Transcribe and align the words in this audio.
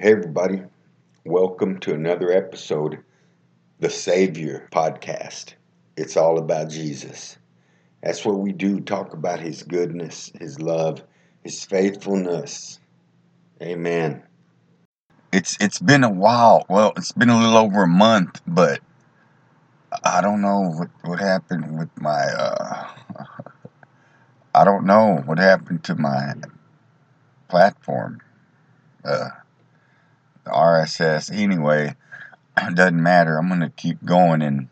Hey, 0.00 0.12
everybody. 0.12 0.62
Welcome 1.24 1.80
to 1.80 1.92
another 1.92 2.30
episode, 2.30 3.00
the 3.80 3.90
Savior 3.90 4.68
Podcast. 4.70 5.54
It's 5.96 6.16
all 6.16 6.38
about 6.38 6.70
Jesus. 6.70 7.36
That's 8.00 8.24
what 8.24 8.38
we 8.38 8.52
do 8.52 8.78
talk 8.78 9.12
about 9.12 9.40
His 9.40 9.64
goodness, 9.64 10.30
His 10.38 10.60
love, 10.60 11.02
His 11.42 11.64
faithfulness. 11.64 12.78
Amen. 13.60 14.22
It's 15.32 15.56
it's 15.58 15.80
been 15.80 16.04
a 16.04 16.10
while. 16.10 16.64
Well, 16.68 16.92
it's 16.96 17.10
been 17.10 17.30
a 17.30 17.36
little 17.36 17.56
over 17.56 17.82
a 17.82 17.88
month, 17.88 18.40
but 18.46 18.78
I 20.04 20.20
don't 20.20 20.40
know 20.40 20.74
what 20.76 20.90
what 21.02 21.18
happened 21.18 21.76
with 21.76 21.90
my. 22.00 22.22
Uh, 22.22 22.86
I 24.54 24.64
don't 24.64 24.86
know 24.86 25.24
what 25.26 25.38
happened 25.38 25.82
to 25.84 25.96
my 25.96 26.34
platform. 27.48 28.20
Uh, 29.04 29.30
RSS. 30.48 31.30
Anyway, 31.32 31.94
it 32.56 32.74
doesn't 32.74 33.02
matter. 33.02 33.36
I'm 33.36 33.48
gonna 33.48 33.70
keep 33.70 34.04
going, 34.04 34.42
and 34.42 34.68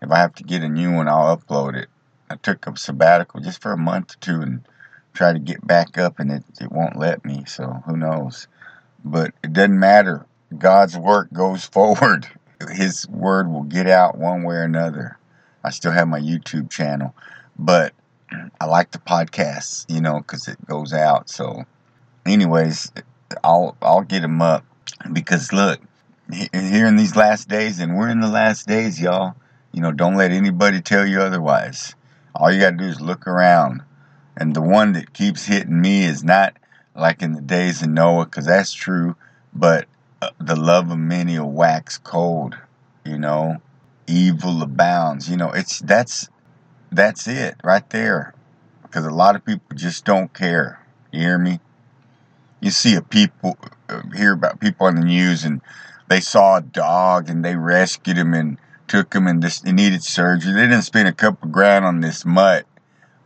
if 0.00 0.10
I 0.10 0.18
have 0.18 0.34
to 0.36 0.44
get 0.44 0.62
a 0.62 0.68
new 0.68 0.92
one, 0.92 1.08
I'll 1.08 1.36
upload 1.36 1.74
it. 1.76 1.88
I 2.30 2.36
took 2.36 2.66
a 2.66 2.76
sabbatical 2.76 3.40
just 3.40 3.60
for 3.60 3.72
a 3.72 3.78
month 3.78 4.14
or 4.14 4.18
two 4.20 4.40
and 4.40 4.66
try 5.12 5.32
to 5.32 5.38
get 5.38 5.66
back 5.66 5.98
up, 5.98 6.18
and 6.18 6.30
it, 6.30 6.44
it 6.60 6.72
won't 6.72 6.96
let 6.96 7.24
me. 7.24 7.44
So 7.46 7.82
who 7.86 7.96
knows? 7.96 8.48
But 9.04 9.32
it 9.42 9.52
doesn't 9.52 9.78
matter. 9.78 10.26
God's 10.56 10.96
work 10.96 11.32
goes 11.32 11.64
forward. 11.74 12.26
His 12.70 13.08
word 13.08 13.50
will 13.50 13.64
get 13.64 13.86
out 13.86 14.16
one 14.16 14.42
way 14.42 14.56
or 14.56 14.62
another. 14.62 15.18
I 15.62 15.70
still 15.70 15.92
have 15.92 16.08
my 16.08 16.20
YouTube 16.20 16.70
channel, 16.70 17.14
but 17.58 17.94
I 18.60 18.66
like 18.66 18.92
the 18.92 18.98
podcasts, 18.98 19.86
you 19.88 20.00
know, 20.00 20.18
because 20.18 20.48
it 20.48 20.64
goes 20.66 20.92
out. 20.92 21.28
So, 21.28 21.64
anyways, 22.26 22.92
I'll 23.42 23.76
I'll 23.80 24.02
get 24.02 24.20
them 24.20 24.42
up 24.42 24.64
because 25.12 25.52
look, 25.52 25.80
here 26.30 26.86
in 26.86 26.96
these 26.96 27.16
last 27.16 27.48
days, 27.48 27.80
and 27.80 27.96
we're 27.96 28.08
in 28.08 28.20
the 28.20 28.28
last 28.28 28.66
days, 28.66 29.00
y'all. 29.00 29.34
You 29.72 29.80
know, 29.82 29.92
don't 29.92 30.16
let 30.16 30.30
anybody 30.30 30.80
tell 30.80 31.06
you 31.06 31.20
otherwise. 31.20 31.94
All 32.34 32.50
you 32.50 32.60
gotta 32.60 32.76
do 32.76 32.84
is 32.84 33.00
look 33.00 33.26
around, 33.26 33.82
and 34.36 34.54
the 34.54 34.62
one 34.62 34.92
that 34.92 35.12
keeps 35.12 35.46
hitting 35.46 35.80
me 35.80 36.04
is 36.04 36.24
not 36.24 36.56
like 36.94 37.22
in 37.22 37.32
the 37.32 37.40
days 37.40 37.82
of 37.82 37.88
Noah, 37.88 38.24
because 38.24 38.46
that's 38.46 38.72
true, 38.72 39.16
but 39.52 39.86
uh, 40.22 40.30
the 40.38 40.56
love 40.56 40.90
of 40.90 40.98
many 40.98 41.38
will 41.38 41.50
wax 41.50 41.98
cold. 41.98 42.56
You 43.04 43.18
know, 43.18 43.58
evil 44.06 44.62
abounds. 44.62 45.28
You 45.28 45.36
know, 45.36 45.50
it's 45.50 45.80
that's 45.80 46.28
that's 46.90 47.26
it 47.26 47.56
right 47.62 47.88
there, 47.90 48.34
because 48.82 49.04
a 49.04 49.10
lot 49.10 49.36
of 49.36 49.44
people 49.44 49.76
just 49.76 50.04
don't 50.04 50.32
care. 50.32 50.80
You 51.12 51.20
hear 51.20 51.38
me? 51.38 51.60
You 52.64 52.70
see 52.70 52.94
a 52.94 53.02
people 53.02 53.58
uh, 53.90 54.00
hear 54.16 54.32
about 54.32 54.58
people 54.58 54.86
on 54.86 54.94
the 54.94 55.04
news 55.04 55.44
and 55.44 55.60
they 56.08 56.20
saw 56.20 56.56
a 56.56 56.62
dog 56.62 57.28
and 57.28 57.44
they 57.44 57.56
rescued 57.56 58.16
him 58.16 58.32
and 58.32 58.56
took 58.88 59.14
him 59.14 59.26
and 59.26 59.42
this 59.42 59.60
he 59.60 59.70
needed 59.70 60.02
surgery. 60.02 60.54
They 60.54 60.62
didn't 60.62 60.80
spend 60.80 61.06
a 61.06 61.12
couple 61.12 61.50
grand 61.50 61.84
on 61.84 62.00
this 62.00 62.24
mutt, 62.24 62.64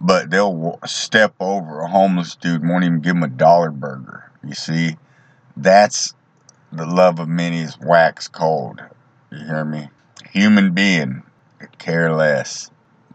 but 0.01 0.31
they'll 0.31 0.81
step 0.87 1.35
over 1.39 1.83
a 1.83 1.89
homeless 1.89 2.35
dude 2.35 2.67
won't 2.67 2.83
even 2.83 2.99
give 2.99 3.15
him 3.15 3.23
a 3.23 3.29
dollar 3.29 3.71
burger. 3.71 4.29
You 4.45 4.55
see, 4.55 4.97
that's 5.57 6.15
the 6.73 6.85
love 6.85 7.21
of 7.21 7.29
many 7.29 7.61
is 7.61 7.79
wax 7.79 8.27
cold. 8.27 8.83
You 9.31 9.47
hear 9.47 9.65
me? 9.65 9.89
Human 10.33 10.73
being, 10.73 11.23
care 11.79 12.13
less. 12.13 12.73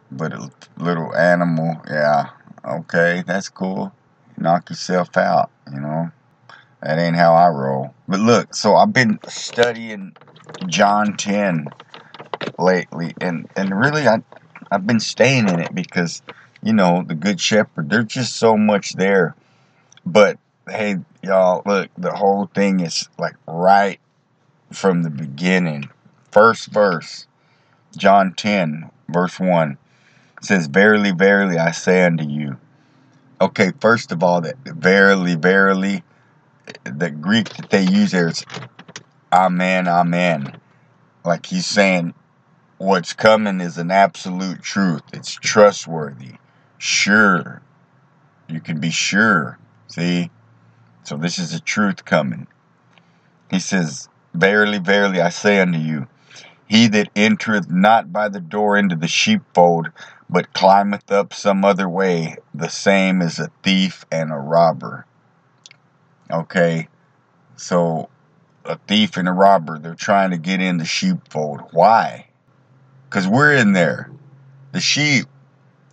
But 0.10 0.32
a 0.32 0.50
little 0.78 1.14
animal, 1.14 1.82
yeah, 1.86 2.30
okay, 2.64 3.26
that's 3.28 3.50
cool. 3.50 3.94
Knock 4.38 4.70
yourself 4.70 5.16
out, 5.18 5.52
you 5.72 5.80
know. 5.80 6.12
That 6.82 7.00
ain't 7.00 7.16
how 7.16 7.34
I 7.34 7.48
roll. 7.50 7.94
But 8.08 8.20
look, 8.20 8.54
so 8.54 8.76
I've 8.76 8.92
been 8.92 9.20
studying 9.28 10.16
John 10.68 11.16
10 11.16 11.68
lately, 12.60 13.14
and, 13.22 13.48
and 13.56 13.80
really 13.80 14.08
I, 14.08 14.18
I've 14.70 14.86
been 14.86 15.00
staying 15.00 15.48
in 15.48 15.60
it 15.60 15.74
because, 15.74 16.22
you 16.62 16.74
know, 16.74 17.04
the 17.06 17.16
Good 17.16 17.40
Shepherd, 17.40 17.90
there's 17.90 18.06
just 18.06 18.36
so 18.36 18.58
much 18.58 18.94
there. 18.94 19.36
But 20.06 20.38
hey, 20.68 20.98
y'all, 21.22 21.62
look, 21.66 21.90
the 21.98 22.14
whole 22.14 22.48
thing 22.48 22.82
is 22.82 23.08
like 23.18 23.36
right 23.48 24.00
from 24.72 25.04
the 25.04 25.10
beginning. 25.10 25.90
First 26.32 26.68
verse, 26.68 27.28
John 27.96 28.34
10, 28.34 28.90
verse 29.08 29.40
1 29.40 29.78
says, 30.42 30.68
Verily, 30.68 31.12
verily, 31.12 31.58
I 31.58 31.72
say 31.72 32.04
unto 32.04 32.28
you. 32.28 32.58
Okay, 33.44 33.74
first 33.82 34.14
of 34.14 34.24
all, 34.24 34.40
that 34.40 34.56
verily, 34.64 35.36
verily, 35.36 36.02
the 36.86 37.10
Greek 37.12 37.54
that 37.58 37.70
they 37.72 37.84
use 37.84 38.12
there 38.12 38.30
is 38.30 38.46
amen, 39.34 39.86
amen. 39.86 40.62
Like 41.26 41.46
he's 41.48 41.66
saying, 41.66 42.14
what's 42.78 43.12
coming 43.12 43.60
is 43.60 43.78
an 43.78 43.92
absolute 43.92 44.62
truth. 44.62 45.02
It's 45.12 45.34
trustworthy, 45.34 46.36
sure. 46.78 47.62
You 48.48 48.62
can 48.62 48.80
be 48.80 48.92
sure. 48.92 49.60
See? 49.88 50.32
So 51.04 51.18
this 51.18 51.38
is 51.38 51.54
a 51.54 51.60
truth 51.60 52.06
coming. 52.06 52.48
He 53.52 53.60
says, 53.60 54.08
Verily, 54.34 54.80
verily, 54.80 55.20
I 55.20 55.30
say 55.30 55.60
unto 55.60 55.80
you, 55.80 56.08
he 56.74 56.88
that 56.88 57.08
entereth 57.16 57.70
not 57.70 58.12
by 58.12 58.28
the 58.28 58.40
door 58.40 58.76
into 58.76 58.96
the 58.96 59.08
sheepfold, 59.08 59.92
but 60.28 60.54
climbeth 60.54 61.12
up 61.12 61.32
some 61.32 61.64
other 61.64 61.88
way, 61.88 62.36
the 62.52 62.68
same 62.68 63.22
is 63.22 63.38
a 63.38 63.52
thief 63.62 64.04
and 64.12 64.32
a 64.32 64.38
robber. 64.38 65.06
Okay, 66.32 66.88
so 67.56 68.10
a 68.66 68.76
thief 68.88 69.18
and 69.18 69.30
a 69.30 69.32
robber, 69.32 69.78
they're 69.78 69.94
trying 69.94 70.32
to 70.32 70.38
get 70.38 70.62
in 70.62 70.78
the 70.78 70.86
sheepfold. 70.86 71.62
Why? 71.74 72.26
Because 73.08 73.28
we're 73.28 73.54
in 73.54 73.74
there. 73.74 74.10
The 74.72 74.82
sheep, 74.82 75.28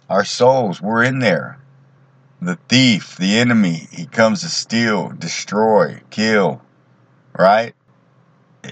our 0.09 0.25
souls, 0.25 0.81
we're 0.81 1.05
in 1.05 1.19
there. 1.19 1.59
The 2.41 2.59
thief, 2.71 3.19
the 3.19 3.37
enemy, 3.37 3.87
he 3.93 4.07
comes 4.07 4.41
to 4.41 4.49
steal, 4.49 5.11
destroy, 5.11 6.01
kill. 6.09 6.63
Right? 7.39 7.75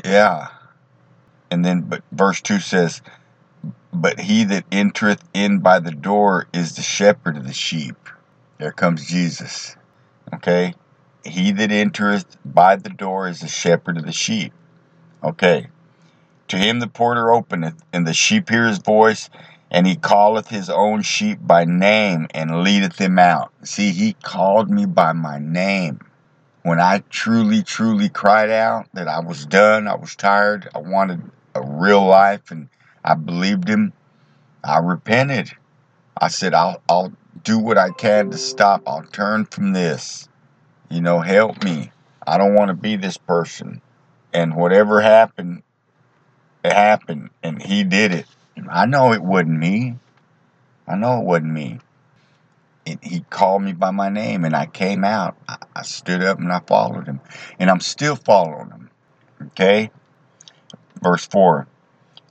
Yeah. 0.02 0.48
And 1.50 1.64
then, 1.64 1.82
but 1.82 2.02
verse 2.12 2.40
2 2.40 2.60
says, 2.60 3.02
But 3.92 4.20
he 4.20 4.44
that 4.44 4.64
entereth 4.70 5.24
in 5.32 5.60
by 5.60 5.80
the 5.80 5.92
door 5.92 6.46
is 6.52 6.76
the 6.76 6.82
shepherd 6.82 7.36
of 7.36 7.46
the 7.46 7.52
sheep. 7.52 7.96
There 8.58 8.72
comes 8.72 9.06
Jesus. 9.06 9.76
Okay? 10.34 10.74
He 11.24 11.52
that 11.52 11.70
entereth 11.70 12.36
by 12.44 12.76
the 12.76 12.90
door 12.90 13.28
is 13.28 13.40
the 13.40 13.48
shepherd 13.48 13.96
of 13.96 14.04
the 14.04 14.12
sheep. 14.12 14.52
Okay. 15.22 15.68
To 16.48 16.56
him 16.56 16.80
the 16.80 16.86
porter 16.86 17.30
openeth, 17.30 17.82
and 17.92 18.06
the 18.06 18.14
sheep 18.14 18.48
hear 18.48 18.66
his 18.66 18.78
voice, 18.78 19.28
and 19.70 19.86
he 19.86 19.96
calleth 19.96 20.48
his 20.48 20.70
own 20.70 21.02
sheep 21.02 21.38
by 21.42 21.64
name 21.64 22.26
and 22.32 22.62
leadeth 22.62 22.96
them 22.96 23.18
out. 23.18 23.52
See, 23.62 23.90
he 23.92 24.14
called 24.14 24.70
me 24.70 24.86
by 24.86 25.12
my 25.12 25.38
name. 25.38 26.00
When 26.62 26.80
I 26.80 27.02
truly, 27.10 27.62
truly 27.62 28.08
cried 28.08 28.50
out 28.50 28.86
that 28.94 29.08
I 29.08 29.20
was 29.20 29.46
done, 29.46 29.86
I 29.86 29.94
was 29.94 30.16
tired, 30.16 30.68
I 30.74 30.78
wanted 30.78 31.22
real 31.78 32.04
life, 32.04 32.50
and 32.50 32.68
I 33.04 33.14
believed 33.14 33.68
him, 33.68 33.92
I 34.62 34.78
repented. 34.78 35.50
I 36.20 36.28
said, 36.28 36.54
I'll, 36.54 36.82
I'll 36.88 37.12
do 37.44 37.58
what 37.58 37.78
I 37.78 37.90
can 37.90 38.30
to 38.30 38.38
stop. 38.38 38.82
I'll 38.86 39.04
turn 39.04 39.44
from 39.46 39.72
this. 39.72 40.28
You 40.90 41.00
know, 41.00 41.20
help 41.20 41.62
me. 41.62 41.92
I 42.26 42.38
don't 42.38 42.54
want 42.54 42.68
to 42.68 42.74
be 42.74 42.96
this 42.96 43.16
person. 43.16 43.80
And 44.32 44.56
whatever 44.56 45.00
happened, 45.00 45.62
it 46.64 46.72
happened. 46.72 47.30
And 47.42 47.62
he 47.62 47.84
did 47.84 48.12
it. 48.12 48.26
I 48.68 48.86
know 48.86 49.12
it 49.12 49.22
wasn't 49.22 49.58
me. 49.58 49.96
I 50.86 50.96
know 50.96 51.20
it 51.20 51.24
wasn't 51.24 51.52
me. 51.52 51.78
It, 52.84 52.98
he 53.02 53.20
called 53.30 53.62
me 53.62 53.72
by 53.72 53.90
my 53.90 54.08
name 54.08 54.44
and 54.44 54.56
I 54.56 54.66
came 54.66 55.04
out. 55.04 55.36
I 55.74 55.82
stood 55.82 56.22
up 56.22 56.38
and 56.38 56.52
I 56.52 56.60
followed 56.60 57.06
him. 57.06 57.20
And 57.58 57.70
I'm 57.70 57.80
still 57.80 58.16
following 58.16 58.70
him. 58.70 58.90
Okay? 59.48 59.90
Verse 61.02 61.26
4 61.26 61.66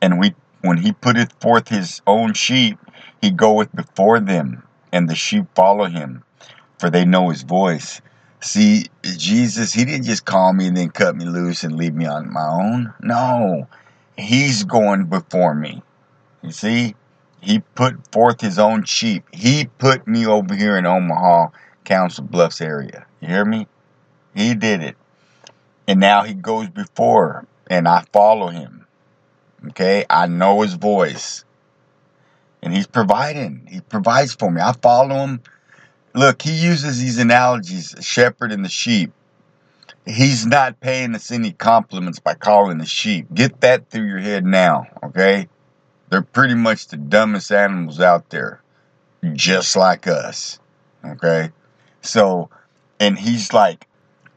And 0.02 0.20
we, 0.20 0.36
when 0.62 0.78
he 0.78 0.92
putteth 0.92 1.34
forth 1.42 1.70
his 1.70 2.02
own 2.08 2.34
sheep, 2.34 2.78
he 3.22 3.32
goeth 3.32 3.74
before 3.76 4.20
them, 4.20 4.64
and 4.92 5.10
the 5.10 5.16
sheep 5.16 5.46
follow 5.56 5.86
him, 5.86 6.24
for 6.80 6.90
they 6.90 7.06
know 7.06 7.30
his 7.30 7.44
voice. 7.44 8.02
See, 8.40 8.86
Jesus, 9.04 9.74
he 9.74 9.84
didn't 9.84 10.06
just 10.06 10.26
call 10.26 10.54
me 10.54 10.68
and 10.68 10.78
then 10.78 10.90
cut 10.90 11.16
me 11.16 11.26
loose 11.26 11.64
and 11.64 11.76
leave 11.76 11.96
me 11.96 12.06
on 12.06 12.32
my 12.32 12.48
own. 12.48 12.94
No, 13.02 13.68
he's 14.18 14.64
going 14.64 15.06
before 15.06 15.56
me. 15.56 15.82
You 16.44 16.52
see, 16.52 16.96
he 17.42 17.60
put 17.60 18.12
forth 18.12 18.42
his 18.42 18.60
own 18.60 18.84
sheep. 18.84 19.26
He 19.32 19.66
put 19.78 20.08
me 20.08 20.26
over 20.28 20.56
here 20.56 20.78
in 20.78 20.86
Omaha, 20.86 21.48
Council 21.84 22.24
Bluffs 22.24 22.62
area. 22.62 23.06
You 23.22 23.28
hear 23.30 23.46
me? 23.46 23.68
He 24.36 24.54
did 24.54 24.82
it. 24.82 24.96
And 25.88 26.00
now 26.00 26.24
he 26.24 26.34
goes 26.34 26.70
before, 26.70 27.46
and 27.70 27.88
I 27.88 28.04
follow 28.14 28.48
him. 28.48 28.86
Okay? 29.70 30.06
I 30.10 30.28
know 30.28 30.62
his 30.62 30.74
voice. 30.74 31.46
And 32.62 32.74
he's 32.74 32.88
providing. 32.88 33.68
He 33.70 33.82
provides 33.82 34.34
for 34.34 34.52
me. 34.52 34.62
I 34.62 34.74
follow 34.74 35.16
him 35.16 35.42
Look, 36.18 36.42
he 36.42 36.52
uses 36.52 37.00
these 37.00 37.20
analogies, 37.20 37.94
shepherd 38.02 38.52
and 38.52 38.66
the 38.66 38.70
sheep. 38.70 39.12
He's 40.04 40.48
not 40.48 40.80
paying 40.80 41.14
us 41.14 41.32
any 41.32 41.52
compliments 41.52 42.18
by 42.18 42.34
calling 42.34 42.80
the 42.80 42.88
sheep. 42.88 43.28
Get 43.32 43.62
that 43.62 43.92
through 43.92 44.08
your 44.08 44.18
head 44.18 44.44
now, 44.44 44.88
okay? 45.04 45.48
They're 46.10 46.24
pretty 46.24 46.56
much 46.56 46.88
the 46.88 46.98
dumbest 46.98 47.52
animals 47.52 48.00
out 48.00 48.32
there, 48.32 48.64
just 49.34 49.76
like 49.76 50.08
us, 50.08 50.60
okay? 51.06 51.52
So, 52.02 52.50
and 53.00 53.20
he's 53.20 53.54
like, 53.54 53.87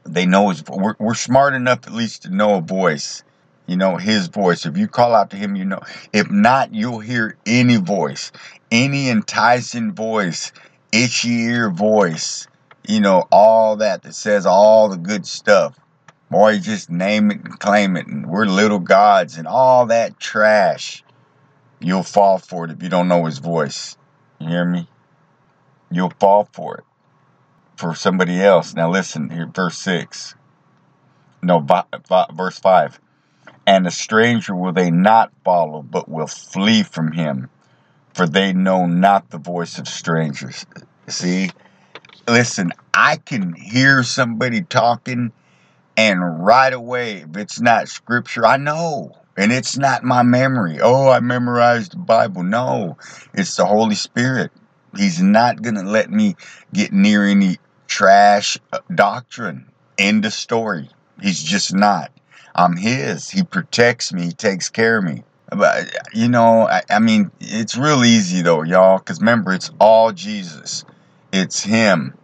they 0.05 0.26
know 0.26 0.49
his. 0.49 0.64
We're, 0.67 0.94
we're 0.99 1.14
smart 1.14 1.55
enough 1.55 1.87
at 1.87 1.93
least 1.93 2.23
to 2.23 2.31
know 2.31 2.56
a 2.56 2.61
voice. 2.61 3.23
You 3.67 3.76
know 3.76 3.97
his 3.97 4.26
voice. 4.29 4.67
If 4.67 4.76
you 4.76 4.88
call 4.88 5.14
out 5.14 5.31
to 5.31 5.37
him, 5.37 5.55
you 5.55 5.64
know. 5.64 5.81
If 6.12 6.31
not, 6.31 6.75
you'll 6.75 7.00
hear 7.00 7.37
any 7.47 7.76
voice, 7.76 8.32
any 8.70 9.08
enticing 9.08 9.93
voice, 9.93 10.52
itchy 10.91 11.43
ear 11.43 11.70
voice. 11.70 12.49
You 12.87 13.00
know 13.00 13.29
all 13.31 13.76
that 13.76 14.02
that 14.02 14.14
says 14.14 14.47
all 14.47 14.88
the 14.88 14.97
good 14.97 15.26
stuff. 15.26 15.79
Boy, 16.31 16.58
just 16.58 16.91
name 16.91 17.31
it 17.31 17.44
and 17.44 17.58
claim 17.58 17.97
it, 17.97 18.06
and 18.06 18.26
we're 18.26 18.47
little 18.47 18.79
gods 18.79 19.37
and 19.37 19.47
all 19.47 19.87
that 19.87 20.19
trash. 20.19 21.02
You'll 21.81 22.02
fall 22.02 22.38
for 22.38 22.64
it 22.64 22.70
if 22.70 22.82
you 22.82 22.88
don't 22.88 23.08
know 23.08 23.25
his 23.25 23.38
voice. 23.38 23.97
You 24.38 24.49
hear 24.49 24.64
me? 24.64 24.88
You'll 25.91 26.12
fall 26.19 26.49
for 26.52 26.79
it 26.79 26.85
for 27.80 27.94
somebody 27.94 28.40
else. 28.42 28.74
Now 28.74 28.90
listen 28.90 29.30
here, 29.30 29.46
verse 29.46 29.78
6. 29.78 30.34
No, 31.42 31.66
verse 32.34 32.58
5. 32.58 33.00
And 33.66 33.86
a 33.86 33.90
stranger 33.90 34.54
will 34.54 34.72
they 34.72 34.90
not 34.90 35.32
follow, 35.44 35.82
but 35.82 36.08
will 36.08 36.26
flee 36.26 36.82
from 36.82 37.12
him, 37.12 37.48
for 38.12 38.26
they 38.26 38.52
know 38.52 38.84
not 38.84 39.30
the 39.30 39.38
voice 39.38 39.78
of 39.78 39.88
strangers. 39.88 40.66
See? 41.08 41.50
Listen, 42.28 42.72
I 42.92 43.16
can 43.16 43.54
hear 43.54 44.02
somebody 44.02 44.60
talking, 44.60 45.32
and 45.96 46.44
right 46.44 46.72
away, 46.72 47.22
if 47.22 47.36
it's 47.36 47.60
not 47.60 47.88
scripture, 47.88 48.46
I 48.46 48.58
know. 48.58 49.16
And 49.38 49.52
it's 49.52 49.78
not 49.78 50.04
my 50.04 50.22
memory. 50.22 50.80
Oh, 50.82 51.08
I 51.08 51.20
memorized 51.20 51.92
the 51.92 51.98
Bible. 51.98 52.42
No, 52.42 52.98
it's 53.32 53.56
the 53.56 53.64
Holy 53.64 53.94
Spirit. 53.94 54.50
He's 54.94 55.22
not 55.22 55.62
going 55.62 55.76
to 55.76 55.82
let 55.82 56.10
me 56.10 56.36
get 56.74 56.92
near 56.92 57.24
any 57.24 57.58
trash 57.90 58.56
doctrine. 58.94 59.66
End 59.98 60.25
of 60.25 60.32
story. 60.32 60.88
He's 61.20 61.42
just 61.42 61.75
not. 61.75 62.10
I'm 62.54 62.76
his. 62.76 63.28
He 63.28 63.42
protects 63.42 64.12
me. 64.12 64.26
He 64.26 64.32
takes 64.32 64.70
care 64.70 64.98
of 64.98 65.04
me. 65.04 65.25
But 65.50 65.92
you 66.14 66.28
know, 66.28 66.69
I, 66.69 66.82
I 66.88 67.00
mean, 67.00 67.31
it's 67.40 67.76
real 67.76 68.04
easy 68.04 68.42
though, 68.42 68.62
y'all. 68.62 68.98
Because 68.98 69.19
remember, 69.19 69.52
it's 69.52 69.70
all 69.81 70.12
Jesus. 70.12 70.84
It's 71.32 71.62
Him, 71.62 72.14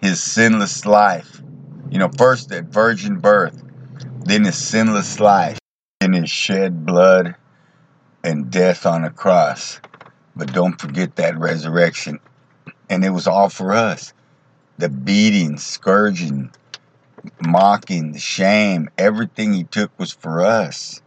His 0.00 0.22
sinless 0.22 0.86
life. 0.86 1.42
You 1.90 1.98
know, 1.98 2.08
first 2.16 2.48
that 2.48 2.64
virgin 2.64 3.18
birth, 3.18 3.62
then 4.24 4.44
His 4.44 4.56
sinless 4.56 5.20
life, 5.20 5.58
then 6.00 6.14
His 6.14 6.30
shed 6.30 6.86
blood 6.86 7.36
and 8.24 8.50
death 8.50 8.86
on 8.86 9.04
a 9.04 9.10
cross. 9.10 9.80
But 10.34 10.52
don't 10.52 10.80
forget 10.80 11.16
that 11.16 11.38
resurrection. 11.38 12.18
And 12.88 13.04
it 13.04 13.10
was 13.10 13.26
all 13.26 13.50
for 13.50 13.72
us 13.72 14.14
the 14.78 14.88
beating, 14.88 15.58
scourging, 15.58 16.50
mocking, 17.40 18.12
the 18.12 18.18
shame, 18.18 18.90
everything 18.98 19.52
he 19.52 19.64
took 19.64 19.96
was 19.98 20.12
for 20.12 20.42
us, 20.42 21.00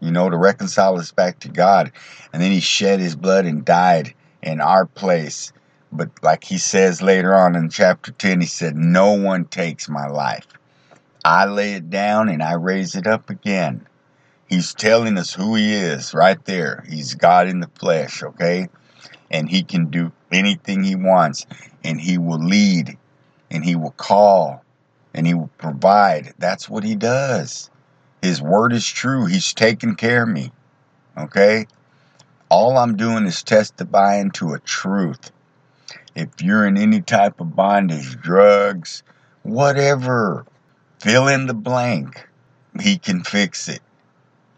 you 0.00 0.10
know, 0.10 0.28
to 0.28 0.36
reconcile 0.36 0.98
us 0.98 1.12
back 1.12 1.40
to 1.40 1.48
God. 1.48 1.92
And 2.32 2.42
then 2.42 2.52
he 2.52 2.60
shed 2.60 3.00
his 3.00 3.16
blood 3.16 3.46
and 3.46 3.64
died 3.64 4.14
in 4.42 4.60
our 4.60 4.86
place. 4.86 5.52
But 5.90 6.10
like 6.22 6.44
he 6.44 6.58
says 6.58 7.02
later 7.02 7.34
on 7.34 7.56
in 7.56 7.70
chapter 7.70 8.12
10, 8.12 8.40
he 8.40 8.46
said, 8.46 8.76
No 8.76 9.12
one 9.12 9.44
takes 9.46 9.88
my 9.88 10.06
life. 10.06 10.46
I 11.24 11.46
lay 11.46 11.74
it 11.74 11.88
down 11.88 12.28
and 12.28 12.42
I 12.42 12.54
raise 12.54 12.94
it 12.94 13.06
up 13.06 13.30
again. 13.30 13.86
He's 14.46 14.74
telling 14.74 15.16
us 15.16 15.32
who 15.32 15.54
he 15.54 15.72
is 15.72 16.12
right 16.12 16.44
there. 16.44 16.84
He's 16.88 17.14
God 17.14 17.48
in 17.48 17.60
the 17.60 17.70
flesh, 17.78 18.22
okay? 18.22 18.68
And 19.30 19.48
he 19.48 19.62
can 19.62 19.86
do 19.86 20.12
anything 20.30 20.84
he 20.84 20.96
wants 20.96 21.46
and 21.82 21.98
he 21.98 22.18
will 22.18 22.44
lead 22.44 22.98
and 23.54 23.64
he 23.64 23.76
will 23.76 23.92
call 23.92 24.64
and 25.14 25.26
he 25.26 25.32
will 25.32 25.50
provide. 25.58 26.34
That's 26.38 26.68
what 26.68 26.82
he 26.82 26.96
does. 26.96 27.70
His 28.20 28.42
word 28.42 28.72
is 28.72 28.86
true. 28.86 29.26
He's 29.26 29.54
taking 29.54 29.94
care 29.94 30.24
of 30.24 30.28
me. 30.28 30.50
Okay? 31.16 31.66
All 32.48 32.76
I'm 32.76 32.96
doing 32.96 33.26
is 33.26 33.42
testifying 33.42 34.32
to 34.32 34.54
a 34.54 34.58
truth. 34.58 35.30
If 36.16 36.42
you're 36.42 36.66
in 36.66 36.76
any 36.76 37.00
type 37.00 37.40
of 37.40 37.54
bondage, 37.54 38.20
drugs, 38.20 39.04
whatever, 39.44 40.46
fill 40.98 41.28
in 41.28 41.46
the 41.46 41.54
blank. 41.54 42.26
He 42.80 42.98
can 42.98 43.22
fix 43.22 43.68
it. 43.68 43.80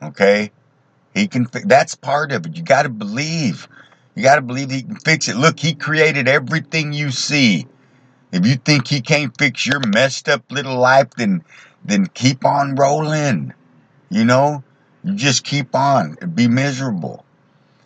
Okay? 0.03 0.53
He 1.15 1.29
can 1.29 1.47
fi- 1.47 1.65
that's 1.67 1.95
part 1.95 2.33
of 2.33 2.47
it. 2.47 2.57
You 2.57 2.63
got 2.63 2.85
to 2.85 2.89
believe. 2.89 3.69
You 4.15 4.23
got 4.23 4.37
to 4.37 4.43
believe 4.43 4.71
he 4.71 4.83
can 4.83 4.97
fix 4.97 5.29
it. 5.29 5.37
Look, 5.37 5.59
he 5.61 5.75
created 5.75 6.29
everything 6.29 6.95
you 6.95 7.11
see. 7.11 7.67
If 8.37 8.47
you 8.47 8.57
think 8.57 8.87
he 8.87 9.01
can't 9.01 9.37
fix 9.39 9.67
your 9.67 9.81
messed 9.81 10.29
up 10.29 10.45
little 10.51 10.77
life, 10.77 11.09
then 11.17 11.43
then 11.85 12.07
keep 12.07 12.45
on 12.45 12.75
rolling. 12.75 13.55
You 14.11 14.27
know? 14.27 14.63
You 15.03 15.15
just 15.15 15.43
keep 15.43 15.75
on. 15.75 16.17
Be 16.35 16.47
miserable. 16.47 17.25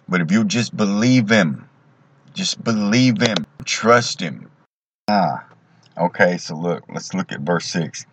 But 0.08 0.23
if 0.23 0.32
you 0.32 0.44
just 0.44 0.76
believe 0.76 1.29
him, 1.29 1.69
just 2.35 2.64
believe 2.64 3.20
him, 3.20 3.47
trust 3.64 4.20
him. 4.20 4.50
Ah. 5.08 5.47
Okay, 5.97 6.37
so 6.37 6.56
look, 6.56 6.82
let's 6.88 7.14
look 7.14 7.31
at 7.31 7.41
verse 7.41 7.67
6. 7.67 8.06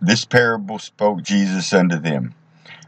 This 0.00 0.26
parable 0.26 0.78
spoke 0.78 1.22
Jesus 1.22 1.72
unto 1.72 1.98
them, 1.98 2.34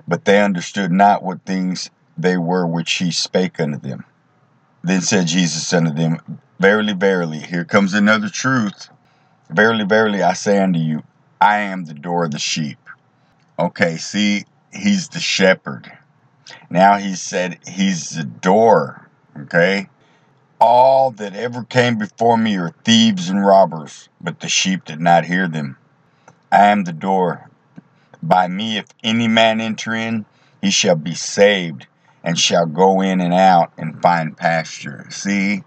but 0.06 0.24
they 0.26 0.42
understood 0.42 0.90
not 0.90 1.22
what 1.22 1.46
things 1.46 1.88
they 2.18 2.36
were 2.36 2.66
which 2.66 2.92
he 2.94 3.10
spake 3.10 3.60
unto 3.60 3.78
them. 3.78 4.04
Then 4.82 5.00
said 5.00 5.28
Jesus 5.28 5.72
unto 5.72 5.92
them, 5.92 6.40
Verily, 6.60 6.92
verily, 6.92 7.40
here 7.40 7.64
comes 7.64 7.94
another 7.94 8.28
truth. 8.28 8.88
Verily, 9.50 9.84
verily, 9.84 10.22
I 10.22 10.34
say 10.34 10.58
unto 10.58 10.78
you, 10.78 11.02
I 11.40 11.58
am 11.58 11.84
the 11.84 11.94
door 11.94 12.24
of 12.24 12.30
the 12.30 12.38
sheep. 12.38 12.78
Okay, 13.58 13.96
see, 13.96 14.44
he's 14.72 15.08
the 15.08 15.20
shepherd. 15.20 15.90
Now 16.70 16.96
he 16.96 17.16
said 17.16 17.58
he's 17.66 18.10
the 18.10 18.24
door. 18.24 19.08
Okay? 19.36 19.88
All 20.60 21.10
that 21.12 21.34
ever 21.34 21.64
came 21.64 21.98
before 21.98 22.38
me 22.38 22.56
are 22.56 22.74
thieves 22.84 23.28
and 23.28 23.44
robbers, 23.44 24.08
but 24.20 24.40
the 24.40 24.48
sheep 24.48 24.84
did 24.84 25.00
not 25.00 25.24
hear 25.24 25.48
them. 25.48 25.76
I 26.52 26.66
am 26.66 26.84
the 26.84 26.92
door. 26.92 27.50
By 28.22 28.46
me, 28.48 28.78
if 28.78 28.86
any 29.02 29.28
man 29.28 29.60
enter 29.60 29.92
in, 29.94 30.24
he 30.62 30.70
shall 30.70 30.96
be 30.96 31.14
saved, 31.14 31.86
and 32.22 32.38
shall 32.38 32.66
go 32.66 33.00
in 33.02 33.20
and 33.20 33.34
out 33.34 33.72
and 33.76 34.00
find 34.00 34.36
pasture. 34.36 35.06
See? 35.10 35.64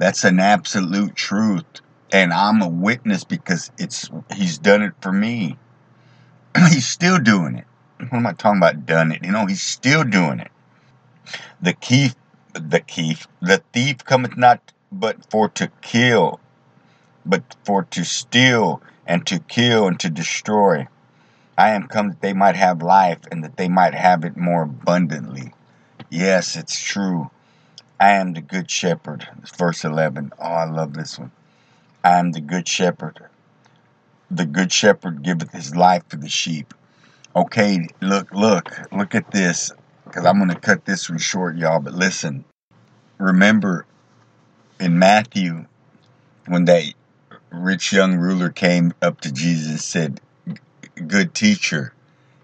That's 0.00 0.24
an 0.24 0.40
absolute 0.40 1.14
truth. 1.14 1.66
And 2.10 2.32
I'm 2.32 2.62
a 2.62 2.68
witness 2.68 3.22
because 3.22 3.70
it's 3.78 4.10
he's 4.34 4.56
done 4.56 4.82
it 4.82 4.94
for 5.02 5.12
me. 5.12 5.58
he's 6.56 6.88
still 6.88 7.18
doing 7.18 7.56
it. 7.56 7.66
What 7.98 8.14
am 8.14 8.26
I 8.26 8.32
talking 8.32 8.60
about 8.60 8.86
done 8.86 9.12
it? 9.12 9.22
You 9.22 9.30
know, 9.30 9.44
he's 9.44 9.60
still 9.60 10.02
doing 10.02 10.40
it. 10.40 10.50
The 11.60 11.74
thief 11.74 12.14
the 12.54 12.82
thief 12.88 13.28
the 13.42 13.62
thief 13.74 13.98
cometh 14.06 14.38
not 14.38 14.72
but 14.90 15.30
for 15.30 15.50
to 15.50 15.70
kill, 15.82 16.40
but 17.26 17.42
for 17.66 17.84
to 17.84 18.02
steal 18.02 18.82
and 19.06 19.26
to 19.26 19.38
kill 19.38 19.86
and 19.86 20.00
to 20.00 20.08
destroy. 20.08 20.88
I 21.58 21.72
am 21.72 21.88
come 21.88 22.08
that 22.08 22.22
they 22.22 22.32
might 22.32 22.56
have 22.56 22.80
life 22.80 23.20
and 23.30 23.44
that 23.44 23.58
they 23.58 23.68
might 23.68 23.94
have 23.94 24.24
it 24.24 24.38
more 24.38 24.62
abundantly. 24.62 25.52
Yes, 26.08 26.56
it's 26.56 26.80
true. 26.80 27.30
I 28.00 28.12
am 28.12 28.32
the 28.32 28.40
good 28.40 28.70
shepherd. 28.70 29.28
Verse 29.58 29.84
11. 29.84 30.32
Oh, 30.38 30.42
I 30.42 30.64
love 30.64 30.94
this 30.94 31.18
one. 31.18 31.32
I 32.02 32.18
am 32.18 32.32
the 32.32 32.40
good 32.40 32.66
shepherd. 32.66 33.20
The 34.30 34.46
good 34.46 34.72
shepherd 34.72 35.22
giveth 35.22 35.52
his 35.52 35.76
life 35.76 36.04
for 36.08 36.16
the 36.16 36.30
sheep. 36.30 36.72
Okay, 37.36 37.86
look, 38.00 38.32
look, 38.32 38.70
look 38.90 39.14
at 39.14 39.30
this. 39.32 39.70
Because 40.06 40.24
I'm 40.24 40.38
going 40.38 40.48
to 40.48 40.58
cut 40.58 40.86
this 40.86 41.10
one 41.10 41.18
short, 41.18 41.58
y'all. 41.58 41.78
But 41.78 41.92
listen, 41.92 42.46
remember 43.18 43.84
in 44.80 44.98
Matthew, 44.98 45.66
when 46.46 46.64
that 46.64 46.84
rich 47.50 47.92
young 47.92 48.16
ruler 48.16 48.48
came 48.48 48.94
up 49.02 49.20
to 49.20 49.32
Jesus 49.32 49.70
and 49.70 49.80
said, 49.80 50.20
Good 51.06 51.34
teacher. 51.34 51.92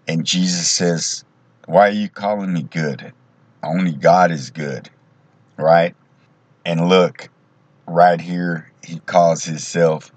And 0.06 0.26
Jesus 0.26 0.70
says, 0.70 1.24
Why 1.66 1.88
are 1.88 1.92
you 1.92 2.10
calling 2.10 2.52
me 2.52 2.62
good? 2.62 3.14
Only 3.62 3.92
God 3.92 4.30
is 4.30 4.50
good 4.50 4.90
right? 5.56 5.94
And 6.64 6.88
look, 6.88 7.28
right 7.86 8.20
here, 8.20 8.70
he 8.82 8.98
calls 9.00 9.44
himself 9.44 10.12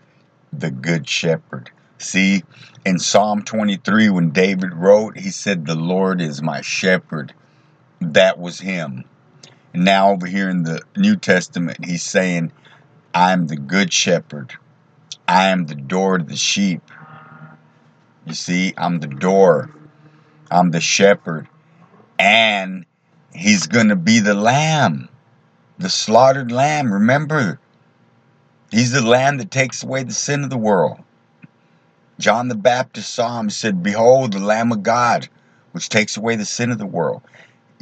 the 0.52 0.72
Good 0.72 1.08
Shepherd. 1.08 1.72
See, 1.98 2.44
in 2.86 3.00
Psalm 3.00 3.44
23, 3.44 4.10
when 4.10 4.30
David 4.32 4.74
wrote, 4.74 5.18
he 5.18 5.30
said, 5.32 5.66
The 5.66 5.76
Lord 5.76 6.22
is 6.22 6.42
my 6.42 6.62
shepherd. 6.62 7.34
That 8.00 8.40
was 8.40 8.60
him. 8.60 9.04
Now, 9.74 10.12
over 10.12 10.26
here 10.26 10.50
in 10.50 10.64
the 10.64 10.82
New 10.96 11.16
Testament, 11.16 11.86
he's 11.86 12.04
saying, 12.04 12.52
I'm 13.14 13.48
the 13.48 13.58
Good 13.58 13.92
Shepherd. 13.92 14.56
I 15.28 15.48
am 15.50 15.66
the 15.66 15.76
door 15.76 16.18
to 16.18 16.24
the 16.24 16.36
sheep. 16.36 16.82
You 18.26 18.34
see, 18.34 18.74
I'm 18.78 19.00
the 19.00 19.08
door. 19.08 19.70
I'm 20.50 20.72
the 20.72 20.82
shepherd. 20.82 21.48
And 22.18 22.86
he's 23.34 23.68
going 23.68 23.90
to 23.90 23.96
be 23.96 24.20
the 24.20 24.34
lamb, 24.34 25.09
the 25.80 25.90
slaughtered 25.90 26.52
lamb. 26.52 26.94
Remember, 26.94 27.60
he's 28.72 28.92
the 28.92 29.02
lamb 29.02 29.38
that 29.38 29.50
takes 29.52 29.84
away 29.84 30.04
the 30.04 30.14
sin 30.14 30.44
of 30.44 30.50
the 30.50 30.58
world. 30.58 31.00
John 32.20 32.50
the 32.50 32.56
Baptist 32.56 33.14
saw 33.14 33.40
him 33.40 33.50
said, 33.50 33.82
Behold, 33.82 34.34
the 34.34 34.40
Lamb 34.40 34.74
of 34.74 34.84
God, 34.84 35.30
which 35.72 35.88
takes 35.88 36.18
away 36.18 36.36
the 36.36 36.46
sin 36.46 36.70
of 36.70 36.78
the 36.78 36.86
world. 36.86 37.22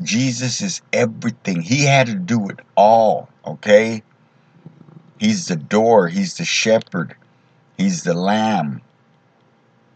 Jesus 0.04 0.62
is 0.62 0.82
everything. 0.94 1.62
He 1.62 1.86
had 1.86 2.06
to 2.06 2.13
do 2.13 2.48
it 2.50 2.60
all, 2.75 3.30
okay? 3.46 4.04
He's 5.20 5.48
the 5.48 5.56
door, 5.56 6.08
he's 6.08 6.38
the 6.38 6.46
shepherd, 6.46 7.16
he's 7.80 8.04
the 8.04 8.13
lamb. 8.13 8.82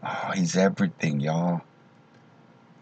Oh, 0.04 0.32
he's 0.34 0.56
everything, 0.56 1.20
y'all. 1.20 1.60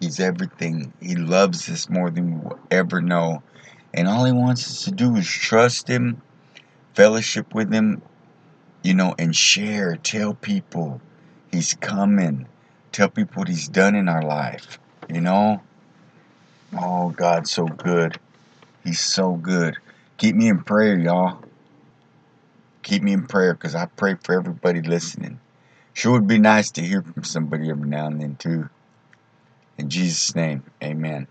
He's 0.00 0.19
everything. 0.19 0.95
He 1.03 1.15
loves 1.15 1.69
us 1.69 1.91
more 1.91 2.09
than 2.09 2.41
we 2.41 2.49
will 2.49 2.59
ever 2.71 3.03
know. 3.03 3.43
And 3.92 4.06
all 4.06 4.25
he 4.25 4.32
wants 4.32 4.66
us 4.68 4.85
to 4.85 4.92
do 4.92 5.16
is 5.16 5.26
trust 5.26 5.88
him, 5.88 6.23
fellowship 6.94 7.54
with 7.54 7.73
him, 7.73 8.02
you 8.82 8.94
know, 8.94 9.14
and 9.18 9.35
share, 9.35 9.97
tell 9.97 10.35
people 10.35 11.00
he's 11.50 11.75
coming, 11.75 12.47
tell 12.92 13.09
people 13.09 13.40
what 13.40 13.49
he's 13.49 13.68
done 13.68 13.94
in 13.94 14.09
our 14.09 14.23
life, 14.23 14.78
you 15.09 15.20
know? 15.20 15.61
Oh, 16.78 17.11
God's 17.11 17.50
so 17.50 17.66
good. 17.66 18.18
He's 18.85 19.00
so 19.00 19.35
good. 19.35 19.76
Keep 20.18 20.37
me 20.37 20.49
in 20.49 20.62
prayer, 20.62 20.99
y'all. 20.99 21.42
Keep 22.82 23.02
me 23.02 23.12
in 23.12 23.26
prayer 23.26 23.54
because 23.54 23.75
I 23.75 23.87
pray 23.87 24.14
for 24.14 24.35
everybody 24.35 24.80
listening. 24.80 25.40
Sure 25.92 26.12
would 26.12 26.28
be 26.28 26.38
nice 26.38 26.70
to 26.73 26.82
hear 26.82 27.02
from 27.02 27.25
somebody 27.25 27.70
every 27.70 27.88
now 27.88 28.06
and 28.06 28.20
then, 28.20 28.37
too. 28.37 28.68
In 29.76 29.90
Jesus' 29.90 30.35
name, 30.35 30.62
amen. 30.82 31.26